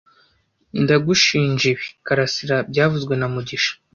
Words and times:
Ndagushinja 0.81 1.65
ibi, 1.73 1.85
Karasira 2.05 2.55
byavuzwe 2.69 3.13
na 3.17 3.27
mugisha 3.33 3.73